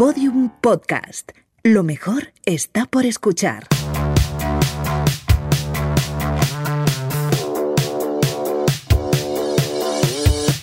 Podium 0.00 0.48
Podcast. 0.62 1.32
Lo 1.62 1.82
mejor 1.82 2.32
está 2.46 2.86
por 2.86 3.04
escuchar. 3.04 3.66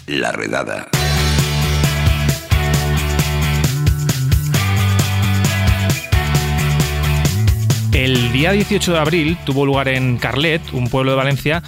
La 0.07 0.31
redada. 0.31 0.87
El 7.93 8.31
día 8.31 8.53
18 8.53 8.91
de 8.91 8.97
abril 8.97 9.37
tuvo 9.45 9.67
lugar 9.67 9.87
en 9.87 10.17
Carlet, 10.17 10.63
un 10.73 10.89
pueblo 10.89 11.11
de 11.11 11.17
Valencia, 11.17 11.61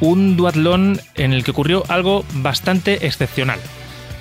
un 0.00 0.38
duatlón 0.38 0.98
en 1.16 1.34
el 1.34 1.44
que 1.44 1.50
ocurrió 1.50 1.84
algo 1.90 2.24
bastante 2.36 3.06
excepcional. 3.06 3.60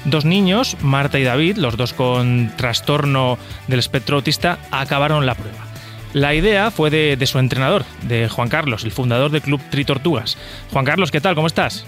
Dos 0.05 0.25
niños, 0.25 0.77
Marta 0.81 1.19
y 1.19 1.23
David, 1.23 1.57
los 1.57 1.77
dos 1.77 1.93
con 1.93 2.51
trastorno 2.55 3.37
del 3.67 3.79
espectro 3.79 4.17
autista, 4.17 4.59
acabaron 4.71 5.25
la 5.25 5.35
prueba. 5.35 5.69
La 6.13 6.33
idea 6.33 6.71
fue 6.71 6.89
de, 6.89 7.25
su 7.27 7.37
entrenador, 7.37 7.85
de 8.03 8.29
Juan 8.29 8.49
Carlos, 8.49 8.83
el 8.83 8.91
fundador 8.91 9.29
del 9.29 9.41
Club 9.41 9.61
Tritortugas. 9.69 10.37
Juan 10.71 10.85
Carlos, 10.85 11.11
¿qué 11.11 11.21
tal? 11.21 11.35
¿Cómo 11.35 11.47
estás? 11.47 11.85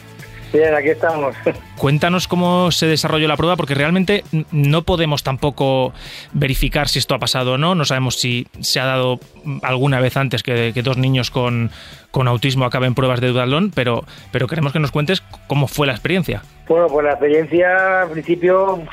Bien, 0.54 0.74
aquí 0.74 0.90
estamos. 0.90 1.36
Cuéntanos 1.78 2.28
cómo 2.28 2.72
se 2.72 2.86
desarrolló 2.86 3.28
la 3.28 3.38
prueba, 3.38 3.56
porque 3.56 3.74
realmente 3.74 4.24
no 4.52 4.84
podemos 4.84 5.24
tampoco 5.24 5.94
verificar 6.34 6.88
si 6.88 7.00
esto 7.00 7.16
ha 7.16 7.20
pasado 7.20 7.54
o 7.54 7.58
no. 7.58 7.74
No 7.74 7.86
sabemos 7.86 8.20
si 8.20 8.48
se 8.60 8.80
ha 8.80 8.86
dado 8.86 9.20
alguna 9.64 10.00
vez 10.02 10.18
antes 10.18 10.44
que, 10.44 10.72
que 10.74 10.82
dos 10.82 10.98
niños 10.98 11.32
con, 11.32 11.72
con, 12.12 12.28
autismo 12.28 12.66
acaben 12.66 12.96
pruebas 12.96 13.22
de 13.22 13.30
duatlón, 13.30 13.72
pero, 13.74 14.04
pero 14.32 14.48
queremos 14.48 14.74
que 14.74 14.80
nos 14.80 14.92
cuentes 14.92 15.22
cómo 15.48 15.68
fue 15.68 15.88
la 15.88 15.94
experiencia. 15.94 16.42
Bueno, 16.68 16.88
pues 16.88 17.06
la 17.06 17.12
experiencia, 17.12 18.02
al 18.02 18.10
principio, 18.12 18.84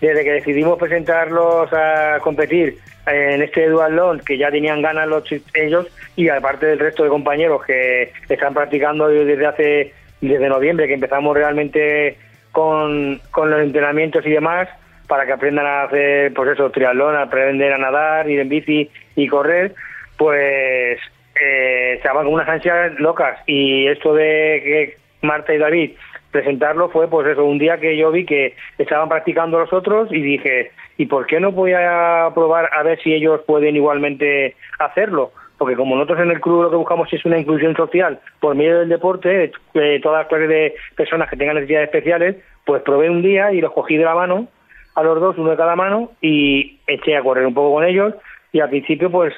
desde 0.00 0.24
que 0.24 0.32
decidimos 0.32 0.78
presentarlos 0.78 1.72
a 1.72 2.18
competir 2.22 2.78
en 3.06 3.42
este 3.42 3.68
duatlón, 3.68 4.20
que 4.20 4.36
ya 4.36 4.50
tenían 4.50 4.82
ganas 4.82 5.08
los, 5.08 5.24
ellos, 5.54 5.86
y 6.16 6.28
aparte 6.28 6.66
del 6.66 6.78
resto 6.78 7.04
de 7.04 7.08
compañeros 7.08 7.64
que 7.64 8.12
están 8.28 8.52
practicando 8.52 9.08
desde 9.08 9.46
hace 9.46 9.94
desde 10.20 10.48
noviembre, 10.48 10.86
que 10.86 10.94
empezamos 10.94 11.36
realmente 11.36 12.16
con, 12.52 13.20
con 13.30 13.50
los 13.50 13.60
entrenamientos 13.60 14.26
y 14.26 14.30
demás, 14.30 14.68
para 15.06 15.24
que 15.24 15.32
aprendan 15.32 15.66
a 15.66 15.82
hacer, 15.84 16.34
pues 16.34 16.50
eso, 16.50 16.70
triatlón, 16.70 17.16
aprender 17.16 17.72
a 17.72 17.78
nadar, 17.78 18.28
ir 18.28 18.40
en 18.40 18.48
bici 18.48 18.90
y 19.16 19.26
correr, 19.26 19.74
pues 20.16 20.98
eh, 21.40 21.94
estaban 21.96 22.24
con 22.24 22.34
unas 22.34 22.48
ansias 22.48 22.98
locas. 23.00 23.38
Y 23.46 23.86
esto 23.86 24.14
de 24.14 24.60
que 24.64 24.96
Marta 25.26 25.54
y 25.54 25.58
David 25.58 25.92
presentarlo 26.30 26.90
fue, 26.90 27.08
pues 27.08 27.26
eso, 27.26 27.44
un 27.44 27.58
día 27.58 27.78
que 27.78 27.96
yo 27.96 28.10
vi 28.10 28.26
que 28.26 28.54
estaban 28.76 29.08
practicando 29.08 29.58
los 29.58 29.72
otros 29.72 30.12
y 30.12 30.20
dije, 30.20 30.72
¿y 30.98 31.06
por 31.06 31.26
qué 31.26 31.40
no 31.40 31.52
voy 31.52 31.72
a 31.72 32.30
probar 32.34 32.68
a 32.72 32.82
ver 32.82 33.00
si 33.02 33.14
ellos 33.14 33.40
pueden 33.46 33.76
igualmente 33.76 34.54
hacerlo? 34.78 35.32
Porque 35.58 35.76
como 35.76 35.96
nosotros 35.96 36.20
en 36.20 36.30
el 36.30 36.40
club 36.40 36.62
lo 36.62 36.70
que 36.70 36.76
buscamos 36.76 37.12
es 37.12 37.24
una 37.24 37.38
inclusión 37.38 37.74
social 37.76 38.20
por 38.40 38.54
medio 38.54 38.78
del 38.78 38.88
deporte, 38.88 39.52
eh, 39.74 40.00
todas 40.00 40.20
las 40.20 40.28
clases 40.28 40.48
de 40.48 40.74
personas 40.96 41.28
que 41.28 41.36
tengan 41.36 41.56
necesidades 41.56 41.88
especiales, 41.88 42.36
pues 42.64 42.82
probé 42.82 43.10
un 43.10 43.22
día 43.22 43.52
y 43.52 43.60
los 43.60 43.72
cogí 43.72 43.96
de 43.96 44.04
la 44.04 44.14
mano, 44.14 44.46
a 44.94 45.02
los 45.02 45.20
dos, 45.20 45.36
uno 45.36 45.50
de 45.50 45.56
cada 45.56 45.76
mano, 45.76 46.12
y 46.20 46.78
eché 46.86 47.16
a 47.16 47.22
correr 47.22 47.46
un 47.46 47.54
poco 47.54 47.74
con 47.74 47.84
ellos, 47.84 48.14
y 48.52 48.60
al 48.60 48.70
principio 48.70 49.10
pues 49.10 49.34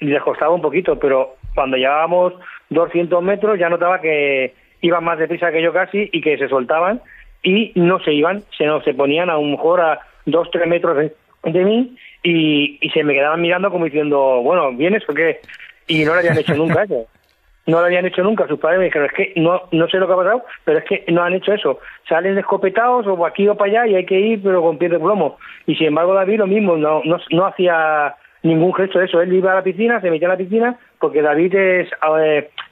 les 0.00 0.22
costaba 0.22 0.54
un 0.54 0.62
poquito, 0.62 0.98
pero 0.98 1.34
cuando 1.54 1.76
llevábamos 1.76 2.34
200 2.70 3.22
metros 3.22 3.58
ya 3.58 3.68
notaba 3.68 4.00
que 4.00 4.54
iban 4.80 5.04
más 5.04 5.18
deprisa 5.18 5.50
que 5.50 5.62
yo 5.62 5.72
casi 5.72 6.08
y 6.12 6.20
que 6.20 6.36
se 6.36 6.48
soltaban 6.48 7.00
y 7.42 7.72
no 7.74 8.00
se 8.00 8.12
iban, 8.12 8.42
se, 8.56 8.66
no, 8.66 8.82
se 8.82 8.94
ponían 8.94 9.30
a 9.30 9.34
lo 9.34 9.42
mejor 9.42 9.80
a 9.80 10.00
2, 10.26 10.50
3 10.50 10.66
metros 10.66 10.96
de, 10.96 11.14
de 11.44 11.64
mí 11.64 11.96
y, 12.24 12.78
y, 12.80 12.90
se 12.90 13.04
me 13.04 13.14
quedaban 13.14 13.40
mirando 13.40 13.70
como 13.70 13.84
diciendo, 13.84 14.40
bueno, 14.42 14.72
¿vienes 14.72 15.02
o 15.08 15.14
qué? 15.14 15.40
Y 15.86 16.04
no 16.04 16.14
lo 16.14 16.18
habían 16.18 16.38
hecho 16.38 16.54
nunca 16.56 16.82
eso. 16.82 17.06
No 17.66 17.80
lo 17.80 17.86
habían 17.86 18.04
hecho 18.04 18.22
nunca. 18.22 18.46
Sus 18.48 18.58
padres 18.58 18.78
me 18.78 18.86
dijeron, 18.86 19.08
es 19.08 19.12
que 19.12 19.40
no, 19.40 19.62
no 19.70 19.88
sé 19.88 19.98
lo 19.98 20.06
que 20.06 20.12
ha 20.12 20.16
pasado, 20.16 20.44
pero 20.64 20.78
es 20.78 20.84
que 20.84 21.04
no 21.08 21.22
han 21.22 21.34
hecho 21.34 21.52
eso. 21.52 21.78
Salen 22.08 22.36
escopetados 22.36 23.06
o 23.06 23.24
aquí 23.24 23.48
o 23.48 23.56
para 23.56 23.70
allá 23.70 23.86
y 23.86 23.94
hay 23.94 24.06
que 24.06 24.18
ir, 24.18 24.42
pero 24.42 24.62
con 24.62 24.78
pie 24.78 24.88
de 24.88 24.98
plomo. 24.98 25.38
Y 25.66 25.76
sin 25.76 25.88
embargo, 25.88 26.14
David 26.14 26.38
lo 26.38 26.46
mismo, 26.46 26.76
no, 26.76 27.02
no, 27.04 27.18
no 27.30 27.46
hacía 27.46 28.16
ningún 28.42 28.74
gesto 28.74 28.98
de 28.98 29.06
eso. 29.06 29.20
Él 29.20 29.32
iba 29.32 29.52
a 29.52 29.56
la 29.56 29.62
piscina, 29.62 30.00
se 30.00 30.10
metía 30.10 30.28
a 30.28 30.32
la 30.32 30.36
piscina, 30.36 30.78
porque 31.00 31.22
David 31.22 31.54
es, 31.54 31.90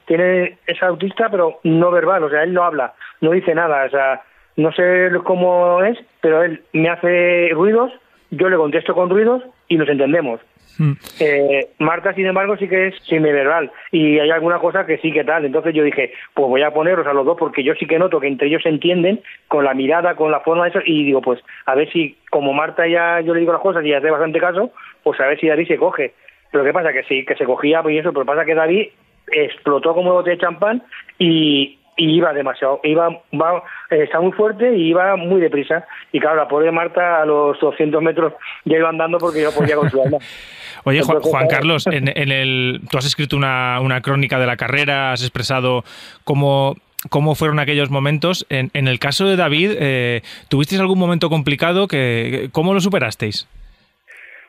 tiene, 0.05 0.57
es 0.65 0.81
autista, 0.81 1.29
pero 1.29 1.59
no 1.63 1.91
verbal, 1.91 2.23
o 2.23 2.29
sea, 2.29 2.43
él 2.43 2.53
no 2.53 2.63
habla, 2.63 2.93
no 3.21 3.31
dice 3.31 3.53
nada, 3.53 3.85
o 3.85 3.89
sea, 3.89 4.21
no 4.55 4.71
sé 4.71 5.09
cómo 5.23 5.83
es, 5.83 5.97
pero 6.21 6.43
él 6.43 6.63
me 6.73 6.89
hace 6.89 7.49
ruidos, 7.53 7.91
yo 8.35 8.49
le 8.49 8.57
contesto 8.57 8.93
con 8.93 9.09
ruidos 9.09 9.43
y 9.67 9.77
nos 9.77 9.89
entendemos. 9.89 10.39
Mm. 10.77 10.93
Eh, 11.19 11.67
Marta, 11.79 12.13
sin 12.13 12.25
embargo, 12.25 12.57
sí 12.57 12.67
que 12.67 12.87
es 12.87 12.95
semiverbal 13.07 13.71
y 13.91 14.19
hay 14.19 14.31
alguna 14.31 14.59
cosa 14.59 14.85
que 14.85 14.97
sí 14.97 15.11
que 15.11 15.23
tal. 15.23 15.45
Entonces 15.45 15.73
yo 15.73 15.83
dije, 15.83 16.13
pues 16.33 16.47
voy 16.47 16.63
a 16.63 16.71
ponerlos 16.71 17.05
a 17.05 17.13
los 17.13 17.25
dos 17.25 17.37
porque 17.37 17.63
yo 17.63 17.73
sí 17.75 17.85
que 17.85 17.99
noto 17.99 18.19
que 18.19 18.27
entre 18.27 18.47
ellos 18.47 18.63
se 18.63 18.69
entienden 18.69 19.21
con 19.47 19.65
la 19.65 19.73
mirada, 19.73 20.15
con 20.15 20.31
la 20.31 20.39
forma 20.39 20.63
de 20.63 20.69
eso 20.71 20.79
y 20.83 21.03
digo, 21.05 21.21
pues 21.21 21.39
a 21.65 21.75
ver 21.75 21.91
si 21.91 22.17
como 22.29 22.53
Marta 22.53 22.87
ya 22.87 23.21
yo 23.21 23.33
le 23.33 23.41
digo 23.41 23.53
las 23.53 23.61
cosas 23.61 23.85
y 23.85 23.89
ya 23.89 23.99
hace 23.99 24.09
bastante 24.09 24.39
caso, 24.39 24.71
pues 25.03 25.19
a 25.19 25.27
ver 25.27 25.39
si 25.39 25.47
David 25.47 25.67
se 25.67 25.77
coge. 25.77 26.13
Pero 26.51 26.63
qué 26.63 26.73
pasa 26.73 26.93
que 26.93 27.03
sí, 27.03 27.25
que 27.25 27.35
se 27.35 27.45
cogía 27.45 27.81
pues 27.81 27.99
eso, 27.99 28.13
pero 28.13 28.25
pasa 28.25 28.45
que 28.45 28.55
David 28.55 28.89
explotó 29.31 29.93
como 29.93 30.13
bote 30.13 30.31
de 30.31 30.37
champán 30.37 30.83
y, 31.17 31.79
y 31.97 32.17
iba 32.17 32.33
demasiado, 32.33 32.79
iba, 32.83 33.09
va, 33.33 33.63
está 33.89 34.19
muy 34.19 34.31
fuerte 34.31 34.75
y 34.75 34.89
iba 34.89 35.15
muy 35.15 35.41
deprisa. 35.41 35.85
Y 36.11 36.19
claro, 36.19 36.37
la 36.37 36.47
pobre 36.47 36.71
Marta 36.71 37.21
a 37.21 37.25
los 37.25 37.59
200 37.59 38.01
metros 38.01 38.33
ya 38.65 38.77
iba 38.77 38.89
andando 38.89 39.17
porque 39.17 39.41
yo 39.41 39.51
podía 39.53 39.75
controlarla. 39.75 40.19
Oye, 40.85 41.01
Juan, 41.01 41.21
Juan 41.21 41.47
Carlos, 41.47 41.87
en, 41.87 42.09
en, 42.13 42.31
el, 42.31 42.81
tú 42.91 42.97
has 42.97 43.05
escrito 43.05 43.37
una, 43.37 43.79
una 43.79 44.01
crónica 44.01 44.37
de 44.37 44.45
la 44.45 44.57
carrera, 44.57 45.13
has 45.13 45.21
expresado 45.21 45.83
cómo 46.25 46.75
cómo 47.09 47.35
fueron 47.35 47.59
aquellos 47.59 47.89
momentos. 47.89 48.45
En, 48.49 48.69
en 48.73 48.87
el 48.87 48.99
caso 48.99 49.27
de 49.27 49.35
David, 49.35 49.71
eh, 49.79 50.21
¿tuvisteis 50.49 50.81
algún 50.81 50.99
momento 50.99 51.29
complicado? 51.29 51.87
Que, 51.87 52.49
¿Cómo 52.51 52.73
lo 52.73 52.79
superasteis? 52.79 53.47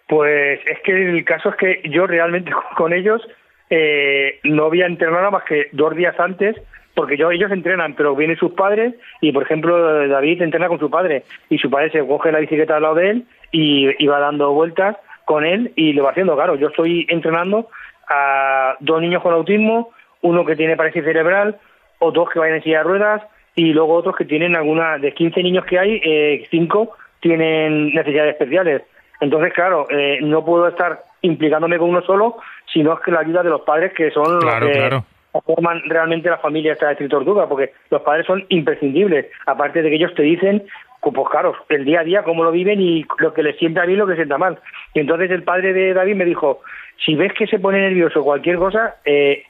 Pues 0.08 0.60
es 0.66 0.78
que 0.84 0.92
el 0.92 1.24
caso 1.24 1.50
es 1.50 1.56
que 1.56 1.82
yo 1.90 2.06
realmente 2.06 2.52
con 2.76 2.92
ellos 2.92 3.22
eh, 3.70 4.40
no 4.44 4.66
había 4.66 4.86
entrenado 4.86 5.30
más 5.30 5.44
que 5.44 5.68
dos 5.72 5.96
días 5.96 6.18
antes, 6.18 6.56
porque 6.94 7.16
yo 7.16 7.30
ellos 7.30 7.50
entrenan, 7.50 7.94
pero 7.94 8.14
vienen 8.14 8.36
sus 8.36 8.52
padres 8.52 8.94
y, 9.20 9.32
por 9.32 9.42
ejemplo, 9.42 10.06
David 10.08 10.42
entrena 10.42 10.68
con 10.68 10.78
su 10.78 10.90
padre 10.90 11.24
y 11.50 11.58
su 11.58 11.70
padre 11.70 11.90
se 11.90 12.06
coge 12.06 12.32
la 12.32 12.38
bicicleta 12.38 12.76
al 12.76 12.82
lado 12.82 12.94
de 12.94 13.10
él 13.10 13.24
y, 13.50 13.90
y 14.02 14.06
va 14.06 14.20
dando 14.20 14.52
vueltas 14.52 14.96
con 15.24 15.44
él 15.44 15.72
y 15.76 15.92
lo 15.92 16.04
va 16.04 16.10
haciendo. 16.10 16.34
Claro, 16.34 16.56
yo 16.56 16.68
estoy 16.68 17.06
entrenando 17.08 17.68
a 18.08 18.76
dos 18.80 19.00
niños 19.00 19.22
con 19.22 19.34
autismo, 19.34 19.90
uno 20.22 20.44
que 20.44 20.56
tiene 20.56 20.76
parálisis 20.76 21.04
cerebral, 21.04 21.58
o 21.98 22.10
dos 22.12 22.28
que 22.30 22.38
vayan 22.38 22.56
en 22.56 22.62
silla 22.62 22.78
de 22.78 22.84
ruedas 22.84 23.22
y 23.54 23.72
luego 23.72 23.94
otros 23.94 24.16
que 24.16 24.24
tienen 24.24 24.56
alguna, 24.56 24.98
de 24.98 25.12
15 25.12 25.42
niños 25.42 25.64
que 25.64 25.78
hay, 25.78 26.00
eh, 26.04 26.46
cinco 26.50 26.96
tienen 27.20 27.94
necesidades 27.94 28.32
especiales. 28.32 28.82
Entonces, 29.20 29.52
claro, 29.54 29.86
eh, 29.90 30.18
no 30.20 30.44
puedo 30.44 30.68
estar 30.68 31.02
implicándome 31.22 31.78
con 31.78 31.88
uno 31.88 32.02
solo, 32.02 32.36
sino 32.72 32.92
es 32.92 33.00
que 33.00 33.10
la 33.10 33.20
ayuda 33.20 33.42
de 33.42 33.50
los 33.50 33.62
padres 33.62 33.92
que 33.94 34.10
son 34.10 34.40
claro, 34.40 34.66
los 34.66 34.76
que 34.76 34.78
claro. 34.78 35.04
Forman 35.42 35.82
realmente 35.86 36.30
la 36.30 36.38
familia 36.38 36.72
esta 36.72 36.94
de 36.94 37.08
Tortuga, 37.08 37.48
porque 37.48 37.72
los 37.90 38.02
padres 38.02 38.26
son 38.26 38.44
imprescindibles, 38.48 39.26
aparte 39.46 39.82
de 39.82 39.90
que 39.90 39.96
ellos 39.96 40.14
te 40.14 40.22
dicen 40.22 40.64
pues 41.12 41.28
claro, 41.30 41.54
el 41.68 41.84
día 41.84 42.00
a 42.00 42.04
día, 42.04 42.22
cómo 42.22 42.44
lo 42.44 42.50
viven 42.50 42.80
y 42.80 43.04
lo 43.18 43.34
que 43.34 43.42
les 43.42 43.56
sienta 43.58 43.84
bien 43.84 43.98
lo 43.98 44.06
que 44.06 44.16
sienta 44.16 44.38
mal. 44.38 44.58
Y 44.94 45.00
entonces 45.00 45.30
el 45.30 45.42
padre 45.42 45.72
de 45.72 45.92
David 45.92 46.14
me 46.14 46.24
dijo, 46.24 46.60
si 47.04 47.14
ves 47.14 47.32
que 47.34 47.46
se 47.46 47.58
pone 47.58 47.80
nervioso 47.80 48.22
cualquier 48.22 48.56
cosa, 48.56 48.96
eh, 49.04 49.44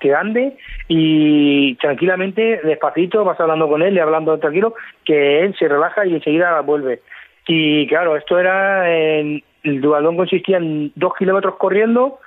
que 0.00 0.14
ande 0.14 0.56
y 0.86 1.74
tranquilamente, 1.76 2.60
despacito, 2.62 3.24
vas 3.24 3.40
hablando 3.40 3.68
con 3.68 3.82
él 3.82 3.96
y 3.96 4.00
hablando 4.00 4.38
tranquilo, 4.38 4.74
que 5.04 5.40
él 5.40 5.56
se 5.58 5.68
relaja 5.68 6.06
y 6.06 6.14
enseguida 6.14 6.60
vuelve. 6.60 7.00
Y 7.46 7.86
claro, 7.86 8.16
esto 8.16 8.38
era, 8.38 8.90
en, 8.92 9.42
el 9.62 9.80
dualón 9.80 10.16
consistía 10.16 10.58
en 10.58 10.92
dos 10.94 11.14
kilómetros 11.18 11.56
corriendo, 11.56 12.20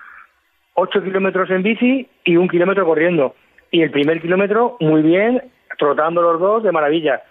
ocho 0.73 1.03
kilómetros 1.03 1.49
en 1.49 1.63
bici 1.63 2.07
y 2.23 2.37
un 2.37 2.47
kilómetro 2.47 2.85
corriendo. 2.85 3.35
Y 3.71 3.81
el 3.81 3.91
primer 3.91 4.21
kilómetro, 4.21 4.77
muy 4.79 5.01
bien, 5.01 5.41
trotando 5.77 6.21
los 6.21 6.39
dos, 6.39 6.63
de 6.63 6.71
maravilla. 6.71 7.21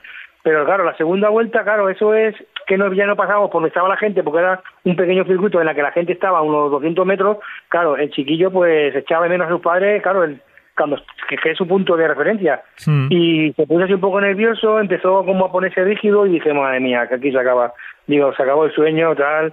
Pero 0.42 0.64
claro, 0.64 0.84
la 0.84 0.96
segunda 0.96 1.28
vuelta, 1.28 1.64
claro, 1.64 1.88
eso 1.90 2.14
es 2.14 2.34
que 2.66 2.78
no, 2.78 2.92
ya 2.92 3.04
no 3.04 3.16
pasamos 3.16 3.50
por 3.50 3.60
donde 3.60 3.69
estaba 3.69 3.88
la 3.88 3.96
gente, 3.96 4.22
porque 4.22 4.38
era 4.38 4.62
un 4.84 4.96
pequeño 4.96 5.25
circuito 5.25 5.60
en 5.60 5.66
la 5.66 5.75
que 5.75 5.82
la 5.82 5.92
gente 5.92 6.12
estaba 6.12 6.38
a 6.38 6.42
unos 6.42 6.70
200 6.70 7.04
metros. 7.04 7.38
Claro, 7.69 7.96
el 7.96 8.10
chiquillo 8.10 8.50
pues 8.50 8.94
echaba 8.94 9.25
de 9.25 9.31
menos 9.31 9.48
a 9.48 9.50
sus 9.50 9.60
padres, 9.60 10.02
claro, 10.02 10.25
el, 10.25 10.40
cuando, 10.76 10.96
que, 11.28 11.50
es 11.50 11.58
su 11.58 11.66
punto 11.66 11.96
de 11.96 12.08
referencia. 12.08 12.62
Y 13.10 13.52
se 13.52 13.66
puso 13.66 13.84
así 13.84 13.92
un 13.92 14.00
poco 14.00 14.20
nervioso, 14.20 14.81
empezó 14.81 15.25
como 15.25 15.46
a 15.46 15.52
ponerse 15.52 15.84
rígido 15.84 16.26
y 16.26 16.31
dije, 16.31 16.54
madre 16.54 16.81
mía, 16.81 17.06
que 17.08 17.16
aquí 17.16 17.31
se 17.31 17.38
acaba. 17.38 17.75
Digo, 18.06 18.32
se 18.34 18.42
acabó 18.42 18.64
el 18.64 18.72
sueño, 18.72 19.14
tal. 19.14 19.52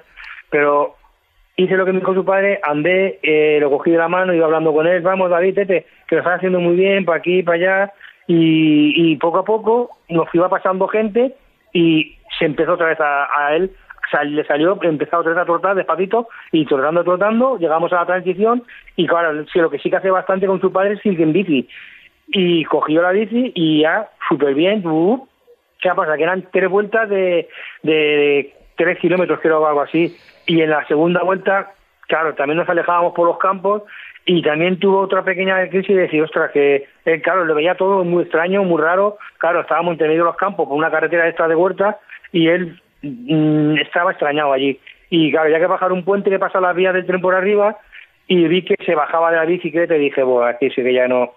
Pero 0.49 0.95
hice 1.57 1.75
lo 1.75 1.85
que 1.85 1.91
me 1.91 1.99
dijo 1.99 2.13
su 2.13 2.23
padre, 2.23 2.59
andé, 2.63 3.19
eh, 3.23 3.57
lo 3.59 3.69
cogí 3.69 3.91
de 3.91 3.97
la 3.97 4.07
mano, 4.07 4.33
iba 4.33 4.45
hablando 4.45 4.73
con 4.73 4.87
él, 4.87 5.01
vamos 5.01 5.29
David, 5.29 5.55
tete, 5.55 5.85
que 6.07 6.15
lo 6.15 6.21
estás 6.21 6.37
haciendo 6.37 6.59
muy 6.59 6.75
bien, 6.75 7.03
para 7.03 7.17
aquí, 7.17 7.43
para 7.43 7.55
allá 7.55 7.93
y, 8.27 9.15
poco 9.17 9.39
a 9.39 9.45
poco 9.45 9.97
nos 10.09 10.33
iba 10.33 10.49
pasando 10.49 10.87
gente 10.87 11.33
y 11.73 12.17
se 12.37 12.45
empezó 12.45 12.73
otra 12.73 12.87
vez 12.87 12.99
a, 12.99 13.55
él 13.55 13.71
le 14.25 14.45
salió, 14.45 14.77
empezó 14.83 15.17
a 15.17 15.45
trotar 15.45 15.75
despacito 15.75 16.29
y 16.51 16.65
trotando, 16.65 17.03
trotando, 17.03 17.57
llegamos 17.57 17.91
a 17.91 17.97
la 17.97 18.05
transición 18.05 18.63
y 18.95 19.05
claro, 19.07 19.33
lo 19.33 19.69
que 19.69 19.79
sí 19.79 19.89
que 19.89 19.97
hace 19.97 20.09
bastante 20.09 20.47
con 20.47 20.61
su 20.61 20.71
padre 20.71 20.93
es 20.93 21.05
ir 21.05 21.19
en 21.21 21.33
bici. 21.33 21.67
Y 22.29 22.65
cogió 22.65 23.01
la 23.01 23.11
bici 23.11 23.51
y 23.55 23.81
ya, 23.81 24.09
súper 24.29 24.53
bien, 24.53 24.85
uh, 24.85 25.27
¿qué 25.81 25.89
pasa? 25.95 26.15
Que 26.17 26.23
eran 26.23 26.47
tres 26.51 26.69
vueltas 26.69 27.09
de, 27.09 27.49
de, 27.83 28.53
tres 28.77 28.97
kilómetros, 28.99 29.39
creo, 29.41 29.59
o 29.59 29.67
algo 29.67 29.81
así. 29.81 30.15
Y 30.45 30.61
en 30.61 30.69
la 30.69 30.85
segunda 30.87 31.23
vuelta, 31.23 31.73
claro, 32.07 32.33
también 32.35 32.57
nos 32.57 32.69
alejábamos 32.69 33.13
por 33.13 33.27
los 33.27 33.37
campos 33.37 33.83
y 34.25 34.41
también 34.41 34.79
tuvo 34.79 34.99
otra 34.99 35.23
pequeña 35.23 35.67
crisis 35.69 35.95
de 35.95 36.03
decir, 36.03 36.21
ostras, 36.21 36.51
que 36.51 36.87
eh, 37.05 37.21
claro, 37.21 37.45
lo 37.45 37.55
veía 37.55 37.75
todo 37.75 38.03
muy 38.03 38.23
extraño, 38.23 38.63
muy 38.63 38.81
raro. 38.81 39.17
Claro, 39.37 39.61
estábamos 39.61 39.99
en 39.99 40.07
medio 40.07 40.23
de 40.23 40.29
los 40.29 40.37
campos 40.37 40.67
por 40.67 40.77
una 40.77 40.91
carretera 40.91 41.27
esta 41.27 41.47
de 41.47 41.55
huerta 41.55 41.99
y 42.31 42.47
él 42.47 42.81
mm, 43.01 43.77
estaba 43.77 44.11
extrañado 44.11 44.53
allí. 44.53 44.79
Y 45.09 45.31
claro, 45.31 45.49
ya 45.49 45.59
que 45.59 45.67
bajar 45.67 45.91
un 45.91 46.03
puente 46.03 46.29
que 46.29 46.39
pasa 46.39 46.59
las 46.59 46.75
vías 46.75 46.93
del 46.93 47.05
tren 47.05 47.21
por 47.21 47.35
arriba 47.35 47.77
y 48.27 48.47
vi 48.47 48.63
que 48.63 48.75
se 48.85 48.95
bajaba 48.95 49.31
de 49.31 49.37
la 49.37 49.45
bicicleta 49.45 49.95
y 49.95 49.99
dije, 49.99 50.23
bueno, 50.23 50.45
aquí 50.45 50.69
sí 50.71 50.83
que 50.83 50.93
ya 50.93 51.07
no. 51.07 51.33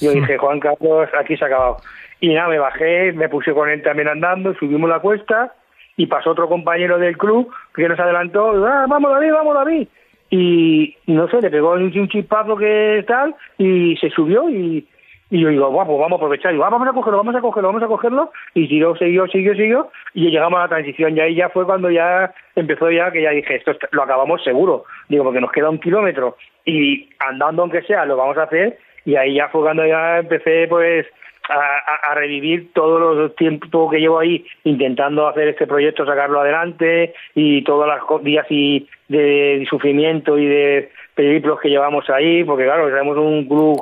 Yo 0.00 0.12
dije, 0.12 0.38
Juan 0.38 0.60
Carlos, 0.60 1.08
aquí 1.18 1.36
se 1.36 1.44
ha 1.44 1.48
acabado. 1.48 1.76
Y 2.20 2.32
nada, 2.32 2.48
me 2.48 2.58
bajé, 2.58 3.12
me 3.12 3.28
puse 3.28 3.52
con 3.52 3.68
él 3.68 3.82
también 3.82 4.08
andando, 4.08 4.54
subimos 4.54 4.88
la 4.88 5.00
cuesta 5.00 5.52
y 5.96 6.06
pasó 6.06 6.30
otro 6.30 6.48
compañero 6.48 6.98
del 6.98 7.16
club 7.16 7.52
que 7.74 7.88
nos 7.88 7.98
adelantó, 7.98 8.50
ah, 8.66 8.86
vamos 8.88 9.10
David, 9.10 9.32
vamos 9.32 9.54
David. 9.54 9.88
Y 10.30 10.96
no 11.08 11.28
sé, 11.28 11.42
le 11.42 11.50
pegó 11.50 11.72
un, 11.72 12.08
chispazo 12.08 12.56
que 12.56 13.04
tal 13.06 13.34
y 13.58 13.96
se 13.98 14.08
subió 14.08 14.48
y, 14.48 14.88
yo 15.30 15.48
digo, 15.48 15.70
pues 15.70 15.98
vamos 15.98 16.12
a 16.12 16.14
aprovechar. 16.16 16.52
Y 16.52 16.54
digo, 16.54 16.64
ah, 16.64 16.70
vamos 16.70 16.88
a 16.88 16.92
cogerlo, 16.92 17.18
vamos 17.18 17.34
a 17.34 17.40
cogerlo, 17.40 17.68
vamos 17.68 17.82
a 17.82 17.86
cogerlo. 17.86 18.32
Y 18.54 18.66
siguió, 18.66 18.96
siguió, 18.96 19.26
siguió, 19.26 19.54
siguió. 19.54 19.90
Y 20.14 20.30
llegamos 20.30 20.58
a 20.58 20.62
la 20.62 20.68
transición. 20.68 21.16
Y 21.16 21.20
ahí 21.20 21.34
ya 21.34 21.48
fue 21.50 21.66
cuando 21.66 21.90
ya 21.90 22.34
empezó 22.54 22.90
ya, 22.90 23.10
que 23.10 23.22
ya 23.22 23.30
dije, 23.30 23.56
esto 23.56 23.72
lo 23.92 24.02
acabamos 24.02 24.42
seguro. 24.42 24.84
Digo, 25.08 25.24
porque 25.24 25.40
nos 25.40 25.52
queda 25.52 25.70
un 25.70 25.78
kilómetro. 25.78 26.36
Y 26.64 27.10
andando 27.18 27.62
aunque 27.62 27.82
sea, 27.82 28.04
lo 28.04 28.16
vamos 28.16 28.36
a 28.38 28.44
hacer. 28.44 28.78
Y 29.04 29.16
ahí 29.16 29.34
ya 29.34 29.48
fue 29.48 29.62
cuando 29.62 29.86
ya 29.86 30.18
empecé, 30.18 30.66
pues, 30.68 31.06
a, 31.48 32.14
revivir 32.14 32.72
todos 32.72 33.16
los 33.16 33.34
tiempos 33.36 33.90
que 33.90 33.98
llevo 33.98 34.18
ahí 34.18 34.44
intentando 34.64 35.26
hacer 35.26 35.48
este 35.48 35.66
proyecto, 35.66 36.06
sacarlo 36.06 36.40
adelante 36.40 37.14
y 37.34 37.62
todos 37.64 37.86
los 37.86 38.24
días 38.24 38.46
y 38.50 38.86
de, 39.08 39.66
sufrimiento 39.68 40.38
y 40.38 40.46
de 40.46 40.90
periplos 41.14 41.60
que 41.60 41.68
llevamos 41.68 42.08
ahí, 42.10 42.44
porque 42.44 42.64
claro, 42.64 42.90
somos 42.96 43.18
un 43.18 43.46
club 43.46 43.80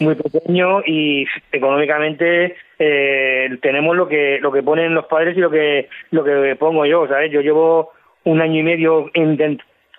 muy 0.00 0.14
pequeño 0.14 0.82
y 0.86 1.26
económicamente 1.52 2.56
eh, 2.78 3.58
tenemos 3.60 3.96
lo 3.96 4.08
que 4.08 4.38
lo 4.40 4.50
que 4.50 4.62
ponen 4.62 4.94
los 4.94 5.06
padres 5.06 5.36
y 5.36 5.40
lo 5.40 5.50
que 5.50 5.88
lo 6.10 6.24
que 6.24 6.56
pongo 6.56 6.86
yo, 6.86 7.06
¿sabes? 7.06 7.30
Yo 7.30 7.40
llevo 7.40 7.90
un 8.24 8.40
año 8.40 8.60
y 8.60 8.62
medio 8.62 9.10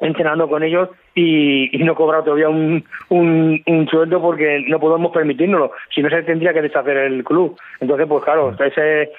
entrenando 0.01 0.49
con 0.49 0.63
ellos 0.63 0.89
y, 1.15 1.69
no 1.83 1.95
cobrar 1.95 2.23
todavía 2.23 2.49
un, 2.49 2.83
un, 3.09 3.87
sueldo 3.89 4.21
porque 4.21 4.65
no 4.67 4.79
podemos 4.79 5.11
permitírnoslo. 5.11 5.71
Si 5.93 6.01
no, 6.01 6.09
se 6.09 6.23
tendría 6.23 6.53
que 6.53 6.61
deshacer 6.61 6.97
el 6.97 7.23
club. 7.23 7.57
Entonces, 7.79 8.07
pues 8.07 8.23
claro, 8.23 8.55
ese, 8.59 9.11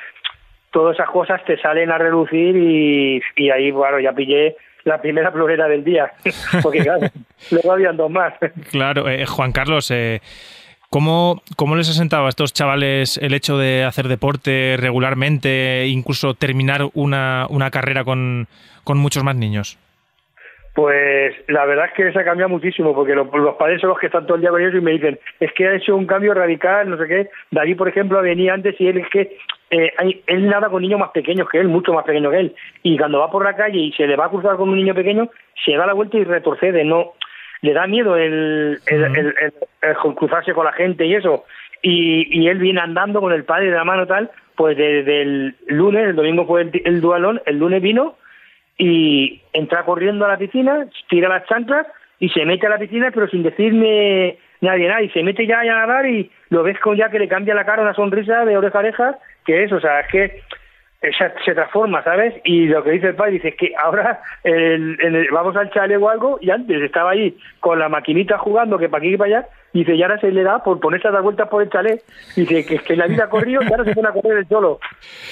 todas 0.71 0.95
esas 0.95 1.09
cosas 1.09 1.45
te 1.45 1.57
salen 1.59 1.91
a 1.91 1.99
reducir 1.99 2.57
y, 2.57 3.23
y 3.37 3.51
ahí, 3.51 3.71
bueno, 3.71 4.01
ya 4.01 4.13
pillé 4.13 4.57
la 4.85 5.01
primera 5.01 5.31
florera 5.33 5.69
del 5.69 5.85
día. 5.85 6.13
Porque 6.63 6.81
claro, 6.81 7.09
luego 7.51 7.73
habían 7.73 7.97
dos 7.97 8.11
más. 8.11 8.35
Claro, 8.71 9.09
eh, 9.09 9.25
Juan 9.27 9.53
Carlos, 9.53 9.91
eh, 9.91 10.21
¿cómo, 10.91 11.43
¿cómo 11.57 11.77
les 11.77 11.89
ha 11.91 11.93
sentado 11.93 12.27
a 12.27 12.29
estos 12.29 12.53
chavales 12.53 13.19
el 13.19 13.35
hecho 13.35 13.57
de 13.57 13.85
hacer 13.85 14.09
deporte 14.09 14.77
regularmente, 14.79 15.87
incluso 15.87 16.35
terminar 16.35 16.89
una, 16.95 17.47
una 17.51 17.71
carrera 17.71 18.05
con, 18.05 18.49
con 18.83 18.99
muchos 18.99 19.23
más 19.23 19.37
niños? 19.37 19.79
Pues 20.75 21.35
la 21.49 21.67
verdad 21.67 21.87
es 21.87 21.93
que 21.93 22.13
se 22.13 22.19
ha 22.19 22.25
cambiado 22.25 22.49
muchísimo, 22.49 22.95
porque 22.95 23.15
los, 23.15 23.29
padres 23.57 23.81
son 23.81 23.91
los 23.91 23.99
que 23.99 24.07
están 24.07 24.25
todo 24.25 24.37
el 24.37 24.41
día 24.41 24.51
con 24.51 24.61
ellos 24.61 24.75
y 24.75 24.81
me 24.81 24.93
dicen, 24.93 25.19
es 25.39 25.53
que 25.53 25.69
ha 25.69 25.75
hecho 25.75 25.95
un 25.95 26.07
cambio 26.07 26.33
radical, 26.33 26.89
no 26.89 26.97
sé 26.97 27.07
qué. 27.07 27.29
David, 27.51 27.77
por 27.77 27.89
ejemplo, 27.89 28.23
venía 28.23 28.55
antes 28.55 28.81
y 28.81 28.89
él 28.89 28.99
es 28.99 29.09
que 29.11 29.37
eh, 29.71 29.93
él 30.27 30.49
nada 30.49 30.71
con 30.71 30.81
niños 30.81 31.01
más 31.01 31.11
pequeños 31.11 31.47
que 31.51 31.59
él, 31.59 31.69
mucho 31.69 31.93
más 31.93 32.07
pequeños 32.07 32.33
que 32.33 32.41
él. 32.41 32.55
Y 32.83 32.97
cuando 32.97 33.19
va 33.19 33.31
por 33.31 33.45
la 33.45 33.55
calle 33.55 33.79
y 33.79 33.93
se 33.93 34.07
le 34.07 34.17
va 34.17 34.27
a 34.27 34.31
cruzar 34.31 34.57
con 34.57 34.71
un 34.71 34.77
niño 34.77 34.95
pequeño, 34.95 35.29
se 35.63 35.73
da 35.73 35.87
la 35.87 35.93
vuelta 35.93 36.17
y 36.17 36.25
retrocede, 36.25 36.85
no 36.85 37.13
le 37.61 37.75
da 37.75 37.87
miedo 37.87 38.17
el, 38.17 38.81
cruzarse 40.17 40.55
con 40.55 40.65
la 40.65 40.73
gente 40.73 41.05
y 41.05 41.15
eso. 41.15 41.45
Y, 41.83 42.29
y, 42.31 42.49
él 42.49 42.59
viene 42.59 42.81
andando 42.81 43.21
con 43.21 43.33
el 43.33 43.45
padre 43.45 43.67
de 43.67 43.77
la 43.77 43.85
mano 43.85 44.07
tal, 44.07 44.31
pues 44.57 44.77
desde 44.77 45.23
el 45.23 45.57
lunes, 45.67 46.09
el 46.09 46.17
domingo 46.17 46.47
fue 46.47 46.63
el, 46.63 46.83
el 46.85 47.01
dualón, 47.01 47.43
el 47.45 47.59
lunes 47.59 47.83
vino 47.83 48.17
y 48.79 49.43
entra 49.53 49.85
corriendo 49.85 50.25
a 50.25 50.29
la 50.29 50.39
piscina, 50.39 50.87
tira 51.09 51.29
las 51.29 51.47
chanclas 51.47 51.87
y 52.19 52.29
se 52.31 52.45
mete 52.45 52.67
a 52.67 52.71
la 52.71 52.79
piscina, 52.79 53.11
pero 53.13 53.29
sin 53.29 53.43
decirme 53.43 54.39
nadie 54.61 54.89
nada, 54.89 55.03
y 55.03 55.11
se 55.11 55.23
mete 55.23 55.47
ya 55.47 55.61
a 55.61 55.65
nadar 55.65 56.07
y 56.07 56.31
lo 56.51 56.63
ves 56.63 56.79
con 56.79 56.97
ya 56.97 57.11
que 57.11 57.19
le 57.19 57.29
cambia 57.29 57.55
la 57.55 57.67
cara 57.67 57.83
una 57.83 57.95
sonrisa 57.95 58.45
de 58.45 58.57
oreja 58.57 58.79
a 58.79 58.81
oreja, 58.81 59.19
que 59.45 59.65
es, 59.65 59.73
o 59.73 59.81
sea, 59.81 60.01
es 60.01 60.07
que 60.09 60.43
se, 61.45 61.55
transforma, 61.55 62.05
¿sabes? 62.05 62.35
Y 62.45 62.67
lo 62.67 62.85
que 62.85 62.93
dice 62.93 63.09
el 63.09 63.17
padre, 63.17 63.33
dice 63.33 63.49
es 63.49 63.57
que 63.57 63.73
ahora 63.77 64.21
vamos 65.33 65.57
al 65.57 65.71
chale 65.71 65.97
o 65.97 66.09
algo, 66.09 66.39
y 66.41 66.51
antes 66.51 66.81
estaba 66.81 67.11
ahí 67.11 67.37
con 67.59 67.81
la 67.81 67.89
maquinita 67.89 68.39
jugando, 68.39 68.79
que 68.79 68.89
para 68.89 69.03
aquí 69.03 69.15
y 69.15 69.17
para 69.17 69.39
allá, 69.39 69.49
y 69.73 69.81
dice, 69.81 69.97
y 69.97 70.03
ahora 70.03 70.21
se 70.21 70.31
le 70.31 70.45
da 70.45 70.63
por 70.63 70.79
ponerse 70.79 71.09
a 71.09 71.11
dar 71.11 71.23
vueltas 71.23 71.49
por 71.49 71.63
el 71.63 71.71
chalet, 71.71 72.01
dice 72.37 72.65
que, 72.65 72.79
que 72.79 72.97
la 72.97 73.09
vida 73.09 73.25
ha 73.25 73.31
corrido 73.31 73.63
y 73.63 73.67
ahora 73.67 73.85
se 73.85 73.95
pone 73.95 74.09
a 74.09 74.13
correr 74.13 74.39
el 74.39 74.49
solo. 74.49 74.79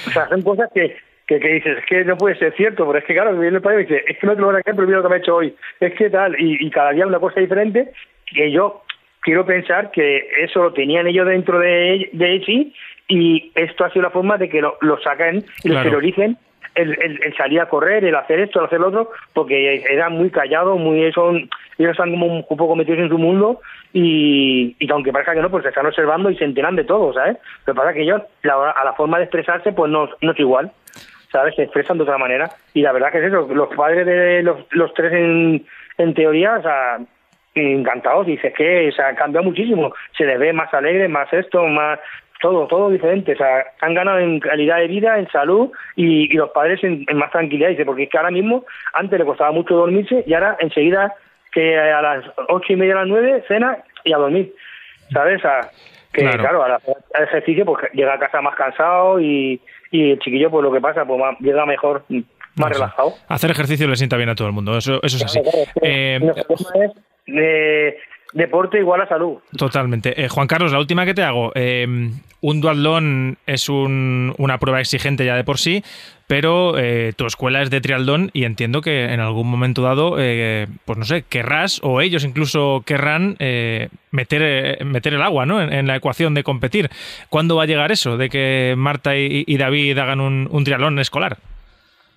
O 0.08 0.10
sea, 0.10 0.28
son 0.28 0.42
cosas 0.42 0.68
que 0.74 0.96
que, 1.38 1.48
dices, 1.48 1.78
es 1.78 1.86
que 1.86 2.04
no 2.04 2.16
puede 2.16 2.36
ser 2.36 2.54
cierto, 2.56 2.86
pero 2.86 2.98
es 2.98 3.04
que 3.04 3.14
claro, 3.14 3.38
viene 3.38 3.56
el 3.56 3.62
padre 3.62 3.82
y 3.82 3.86
dice, 3.86 4.04
es 4.06 4.18
que 4.18 4.26
no 4.26 4.34
te 4.34 4.40
lo 4.40 4.48
van 4.48 4.56
a 4.56 4.62
creer, 4.62 4.76
pero 4.76 4.86
mira 4.86 4.98
lo 4.98 5.04
que 5.04 5.08
me 5.10 5.14
ha 5.16 5.18
hecho 5.18 5.36
hoy, 5.36 5.54
es 5.78 5.94
que 5.94 6.10
tal, 6.10 6.34
y, 6.38 6.70
cada 6.70 6.92
día 6.92 7.06
una 7.06 7.20
cosa 7.20 7.40
diferente, 7.40 7.92
que 8.26 8.50
yo 8.50 8.82
quiero 9.20 9.46
pensar 9.46 9.90
que 9.90 10.28
eso 10.38 10.62
lo 10.62 10.72
tenían 10.72 11.06
ellos 11.06 11.26
dentro 11.26 11.58
de, 11.58 12.08
de 12.12 12.42
sí, 12.44 12.74
y 13.08 13.52
esto 13.54 13.84
ha 13.84 13.90
sido 13.90 14.02
la 14.02 14.10
forma 14.10 14.38
de 14.38 14.48
que 14.48 14.60
lo, 14.60 14.76
lo 14.80 15.00
sacan 15.00 15.44
y 15.62 15.68
lo 15.68 15.74
exterioricen 15.74 16.36
el, 16.74 17.20
el, 17.22 17.36
salir 17.36 17.60
a 17.60 17.68
correr, 17.68 18.04
el 18.04 18.14
hacer 18.14 18.40
esto, 18.40 18.60
el 18.60 18.66
hacer 18.66 18.80
lo 18.80 18.88
otro, 18.88 19.10
porque 19.32 19.84
eran 19.90 20.12
muy 20.12 20.30
callados, 20.30 20.78
muy 20.78 21.10
son, 21.12 21.48
ellos 21.78 21.92
están 21.92 22.10
como 22.10 22.26
un, 22.26 22.44
poco 22.44 22.76
metidos 22.76 23.00
en 23.00 23.08
su 23.08 23.18
mundo 23.18 23.60
y, 23.92 24.76
y 24.78 24.90
aunque 24.90 25.12
parezca 25.12 25.34
que 25.34 25.42
no, 25.42 25.50
pues 25.50 25.62
se 25.64 25.70
están 25.70 25.86
observando 25.86 26.30
y 26.30 26.36
se 26.36 26.44
enteran 26.44 26.76
de 26.76 26.84
todo, 26.84 27.12
¿sabes? 27.12 27.36
Lo 27.66 27.74
que 27.74 27.78
pasa 27.78 27.92
que 27.92 28.02
ellos, 28.02 28.22
a 28.44 28.84
la 28.84 28.92
forma 28.94 29.18
de 29.18 29.24
expresarse, 29.24 29.72
pues 29.72 29.90
no, 29.90 30.08
no 30.20 30.32
es 30.32 30.38
igual. 30.38 30.72
¿Sabes? 31.32 31.54
Se 31.54 31.62
expresan 31.62 31.98
de 31.98 32.04
otra 32.04 32.18
manera. 32.18 32.50
Y 32.74 32.82
la 32.82 32.92
verdad 32.92 33.12
que 33.12 33.18
es 33.18 33.24
eso, 33.24 33.48
los 33.52 33.68
padres 33.74 34.06
de 34.06 34.42
los, 34.42 34.58
los 34.70 34.92
tres 34.94 35.12
en, 35.12 35.64
en 35.98 36.14
teoría, 36.14 36.56
o 36.58 36.62
sea, 36.62 36.98
encantados, 37.54 38.26
dices 38.26 38.52
que 38.54 38.90
se 38.94 39.02
ha 39.02 39.14
cambiado 39.14 39.44
muchísimo, 39.44 39.92
se 40.16 40.24
les 40.24 40.38
ve 40.38 40.52
más 40.52 40.72
alegre, 40.72 41.08
más 41.08 41.32
esto, 41.32 41.66
más 41.66 41.98
todo, 42.40 42.66
todo 42.66 42.88
diferente, 42.88 43.32
o 43.32 43.36
sea, 43.36 43.66
han 43.80 43.94
ganado 43.94 44.18
en 44.18 44.40
calidad 44.40 44.78
de 44.78 44.88
vida, 44.88 45.18
en 45.18 45.28
salud 45.28 45.70
y, 45.94 46.32
y 46.32 46.36
los 46.36 46.50
padres 46.50 46.82
en, 46.82 47.04
más 47.14 47.30
tranquilidad, 47.30 47.68
dice, 47.68 47.84
porque 47.84 48.04
es 48.04 48.10
que 48.10 48.16
ahora 48.16 48.30
mismo, 48.30 48.64
antes 48.94 49.18
le 49.18 49.26
costaba 49.26 49.52
mucho 49.52 49.76
dormirse 49.76 50.24
y 50.26 50.32
ahora 50.32 50.56
enseguida 50.60 51.14
que 51.52 51.78
a 51.78 52.00
las 52.00 52.24
ocho 52.48 52.72
y 52.72 52.76
media 52.76 52.94
a 52.94 53.00
las 53.00 53.08
nueve, 53.08 53.44
cena 53.46 53.78
y 54.04 54.12
a 54.12 54.18
dormir, 54.18 54.54
¿sabes? 55.12 55.38
O 55.38 55.42
sea, 55.42 55.68
que 56.12 56.28
claro, 56.38 56.64
al 56.64 56.80
ejercicio 57.22 57.64
pues 57.64 57.84
llega 57.92 58.14
a 58.14 58.18
casa 58.18 58.40
más 58.40 58.56
cansado 58.56 59.20
y, 59.20 59.60
y 59.90 60.12
el 60.12 60.18
chiquillo 60.20 60.50
pues 60.50 60.64
lo 60.64 60.72
que 60.72 60.80
pasa 60.80 61.04
pues 61.04 61.20
llega 61.40 61.66
mejor 61.66 62.04
más 62.56 62.70
relajado. 62.70 63.14
hacer 63.28 63.50
ejercicio 63.50 63.88
le 63.88 63.96
sienta 63.96 64.16
bien 64.16 64.28
a 64.28 64.34
todo 64.34 64.48
el 64.48 64.54
mundo 64.54 64.76
eso 64.76 65.00
eso 65.02 65.16
es 65.16 65.24
así. 65.24 65.40
Eh, 65.82 66.20
es 67.26 67.94
deporte 68.32 68.78
igual 68.78 69.00
a 69.00 69.08
salud 69.08 69.38
totalmente 69.56 70.22
eh, 70.22 70.28
Juan 70.28 70.46
Carlos 70.46 70.72
la 70.72 70.78
última 70.78 71.04
que 71.04 71.14
te 71.14 71.22
hago 71.22 71.52
eh, 71.54 71.86
un 72.40 72.60
dualdón 72.60 73.38
es 73.46 73.68
un, 73.68 74.34
una 74.38 74.58
prueba 74.58 74.80
exigente 74.80 75.24
ya 75.24 75.36
de 75.36 75.44
por 75.44 75.58
sí 75.58 75.82
pero 76.30 76.78
eh, 76.78 77.12
tu 77.16 77.26
escuela 77.26 77.60
es 77.60 77.70
de 77.70 77.80
trialdón 77.80 78.30
y 78.32 78.44
entiendo 78.44 78.82
que 78.82 79.06
en 79.06 79.18
algún 79.18 79.50
momento 79.50 79.82
dado, 79.82 80.14
eh, 80.20 80.68
pues 80.84 80.96
no 80.96 81.02
sé, 81.02 81.24
querrás 81.28 81.80
o 81.82 82.00
ellos 82.00 82.24
incluso 82.24 82.84
querrán 82.86 83.34
eh, 83.40 83.88
meter, 84.12 84.84
meter 84.84 85.14
el 85.14 85.22
agua 85.22 85.44
¿no? 85.44 85.60
En, 85.60 85.88
la 85.88 85.96
ecuación 85.96 86.34
de 86.34 86.44
competir. 86.44 86.88
¿Cuándo 87.30 87.56
va 87.56 87.64
a 87.64 87.66
llegar 87.66 87.90
eso 87.90 88.16
de 88.16 88.28
que 88.28 88.74
Marta 88.76 89.16
y, 89.16 89.56
David 89.56 89.98
hagan 89.98 90.20
un, 90.20 90.48
un, 90.52 90.62
triatlón 90.62 91.00
escolar? 91.00 91.38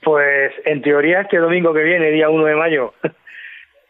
Pues 0.03 0.51
en 0.65 0.83
teoría 0.83 1.21
este 1.21 1.39
domingo 1.39 1.73
que 1.73 1.81
viene, 1.81 2.11
día 2.11 2.29
1 2.29 2.45
de 2.45 2.55
mayo, 2.55 2.93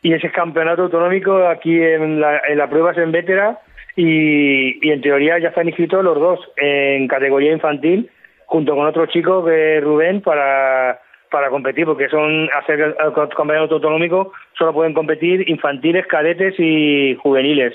y 0.04 0.14
ese 0.14 0.30
campeonato 0.32 0.84
autonómico 0.84 1.48
aquí 1.48 1.82
en 1.82 2.20
la, 2.20 2.42
en 2.48 2.58
la 2.58 2.70
prueba 2.70 2.92
es 2.92 2.98
en 2.98 3.12
Vétera 3.12 3.60
y, 3.96 4.86
y 4.86 4.92
en 4.92 5.02
teoría 5.02 5.40
ya 5.40 5.48
están 5.50 5.68
inscritos 5.68 6.04
los 6.04 6.20
dos 6.20 6.40
en 6.58 7.08
categoría 7.08 7.54
infantil 7.54 8.10
junto 8.46 8.76
con 8.76 8.86
otro 8.86 9.06
chico 9.08 9.44
que 9.46 9.78
es 9.78 9.84
Rubén 9.84 10.22
para 10.22 11.00
para 11.32 11.50
competir 11.50 11.86
porque 11.86 12.10
son 12.10 12.50
hacer 12.54 12.80
el 12.82 13.14
campeonato 13.14 13.76
autonómico 13.76 14.34
solo 14.56 14.74
pueden 14.74 14.94
competir 14.94 15.50
infantiles, 15.50 16.06
cadetes 16.06 16.54
y 16.60 17.16
juveniles. 17.16 17.74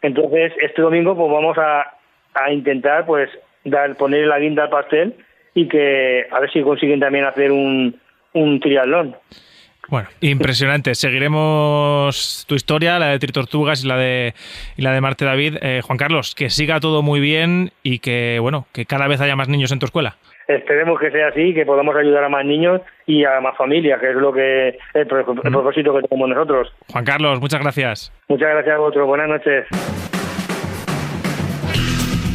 Entonces 0.00 0.52
este 0.60 0.82
domingo 0.82 1.14
pues 1.14 1.30
vamos 1.30 1.58
a, 1.58 1.92
a 2.34 2.50
intentar 2.50 3.04
pues 3.04 3.28
dar 3.64 3.94
poner 3.96 4.26
la 4.26 4.38
guinda 4.40 4.64
al 4.64 4.70
pastel 4.70 5.14
y 5.54 5.68
que 5.68 6.26
a 6.30 6.40
ver 6.40 6.50
si 6.50 6.62
consiguen 6.62 6.98
también 6.98 7.26
hacer 7.26 7.52
un 7.52 8.00
un 8.32 8.58
triatlón. 8.58 9.14
Bueno, 9.88 10.08
impresionante. 10.20 10.94
Seguiremos 10.94 12.44
tu 12.48 12.54
historia, 12.54 12.98
la 12.98 13.08
de 13.08 13.18
Tritortugas 13.18 13.84
y 13.84 13.88
la 13.88 13.96
de 13.96 14.34
y 14.76 14.82
la 14.82 14.92
de 14.92 15.00
Marte 15.00 15.24
David. 15.24 15.58
Eh, 15.60 15.80
Juan 15.82 15.98
Carlos, 15.98 16.34
que 16.34 16.50
siga 16.50 16.80
todo 16.80 17.02
muy 17.02 17.20
bien 17.20 17.70
y 17.82 17.98
que 17.98 18.38
bueno, 18.40 18.66
que 18.72 18.86
cada 18.86 19.08
vez 19.08 19.20
haya 19.20 19.36
más 19.36 19.48
niños 19.48 19.72
en 19.72 19.80
tu 19.80 19.86
escuela. 19.86 20.16
Esperemos 20.48 20.98
que 21.00 21.10
sea 21.10 21.28
así, 21.28 21.54
que 21.54 21.64
podamos 21.64 21.96
ayudar 21.96 22.24
a 22.24 22.28
más 22.28 22.44
niños 22.44 22.80
y 23.06 23.24
a 23.24 23.40
más 23.40 23.56
familias, 23.56 24.00
que 24.00 24.10
es 24.10 24.16
lo 24.16 24.32
que 24.32 24.78
el, 24.94 25.06
propósito 25.06 25.94
que 25.94 26.08
tenemos 26.08 26.28
nosotros. 26.28 26.72
Juan 26.88 27.04
Carlos, 27.04 27.40
muchas 27.40 27.60
gracias. 27.60 28.12
Muchas 28.28 28.48
gracias 28.50 28.74
a 28.74 28.78
vosotros. 28.78 29.06
Buenas 29.06 29.28
noches. 29.28 29.66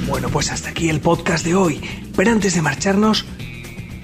Bueno, 0.07 0.29
pues 0.31 0.51
hasta 0.51 0.69
aquí 0.69 0.89
el 0.89 1.01
podcast 1.01 1.45
de 1.45 1.55
hoy. 1.55 1.81
Pero 2.15 2.31
antes 2.31 2.55
de 2.55 2.61
marcharnos, 2.61 3.23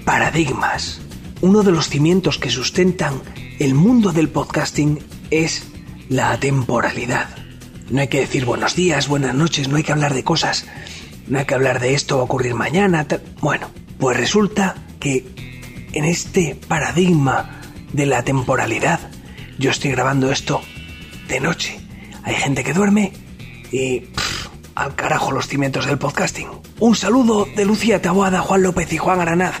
paradigmas. 0.04 1.03
Uno 1.44 1.62
de 1.62 1.72
los 1.72 1.90
cimientos 1.90 2.38
que 2.38 2.48
sustentan 2.48 3.20
el 3.58 3.74
mundo 3.74 4.12
del 4.12 4.30
podcasting 4.30 5.00
es 5.30 5.64
la 6.08 6.40
temporalidad. 6.40 7.36
No 7.90 8.00
hay 8.00 8.08
que 8.08 8.20
decir 8.20 8.46
buenos 8.46 8.74
días, 8.74 9.08
buenas 9.08 9.34
noches, 9.34 9.68
no 9.68 9.76
hay 9.76 9.82
que 9.82 9.92
hablar 9.92 10.14
de 10.14 10.24
cosas, 10.24 10.64
no 11.28 11.38
hay 11.38 11.44
que 11.44 11.52
hablar 11.52 11.80
de 11.80 11.92
esto 11.92 12.16
va 12.16 12.22
a 12.22 12.24
ocurrir 12.24 12.54
mañana. 12.54 13.06
Bueno, 13.42 13.68
pues 13.98 14.16
resulta 14.16 14.76
que 14.98 15.26
en 15.92 16.06
este 16.06 16.58
paradigma 16.66 17.60
de 17.92 18.06
la 18.06 18.22
temporalidad, 18.22 19.00
yo 19.58 19.70
estoy 19.70 19.90
grabando 19.90 20.32
esto 20.32 20.62
de 21.28 21.40
noche. 21.40 21.78
Hay 22.22 22.36
gente 22.36 22.64
que 22.64 22.72
duerme 22.72 23.12
y 23.70 24.04
al 24.74 24.94
carajo 24.94 25.30
los 25.30 25.46
cimientos 25.46 25.84
del 25.84 25.98
podcasting. 25.98 26.48
Un 26.80 26.96
saludo 26.96 27.46
de 27.54 27.66
Lucía 27.66 28.00
Taboada, 28.00 28.40
Juan 28.40 28.62
López 28.62 28.90
y 28.94 28.96
Juan 28.96 29.20
Aranaz. 29.20 29.60